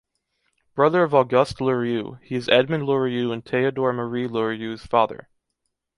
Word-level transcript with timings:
Brother 0.73 1.03
of 1.03 1.13
Auguste 1.13 1.61
Lorieux, 1.61 2.15
he 2.23 2.33
is 2.33 2.49
Edmond 2.49 2.85
Lorieux 2.87 3.31
and 3.31 3.45
Théodore-Marie 3.45 4.27
Lorieux’s 4.27 4.83
father. 4.83 5.29